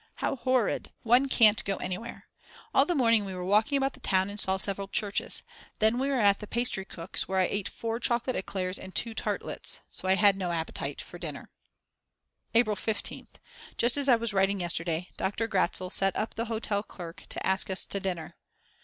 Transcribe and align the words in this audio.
How 0.15 0.35
horrid. 0.35 0.91
One 1.03 1.29
can't 1.29 1.63
go 1.63 1.75
anywhere. 1.75 2.27
All 2.73 2.85
the 2.85 2.95
morning 2.95 3.23
we 3.23 3.35
were 3.35 3.45
walking 3.45 3.77
about 3.77 3.93
the 3.93 3.99
town 3.99 4.31
and 4.31 4.39
saw 4.39 4.57
several 4.57 4.87
churches. 4.87 5.43
Then 5.77 5.99
we 5.99 6.07
were 6.09 6.15
at 6.15 6.39
the 6.39 6.47
pastrycook's, 6.47 7.27
where 7.27 7.37
I 7.39 7.45
ate 7.45 7.69
4 7.69 7.99
chocolate 7.99 8.35
eclairs 8.35 8.79
and 8.79 8.95
2 8.95 9.13
tartlets. 9.13 9.79
So 9.91 10.07
I 10.07 10.15
had 10.15 10.37
no 10.37 10.51
appetite 10.51 11.03
for 11.03 11.19
dinner. 11.19 11.51
April 12.55 12.75
15th. 12.75 13.35
Just 13.77 13.95
as 13.95 14.09
I 14.09 14.15
was 14.15 14.33
writing 14.33 14.59
yesterday 14.59 15.09
Dr. 15.17 15.47
Gratzl 15.47 15.91
sent 15.91 16.15
up 16.15 16.33
the 16.33 16.45
hotel 16.45 16.81
clerk 16.81 17.25
to 17.29 17.45
ask 17.45 17.69
us 17.69 17.85
to 17.85 17.99
dinner. 17.99 18.37